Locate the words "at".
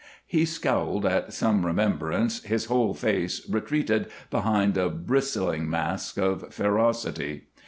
1.05-1.31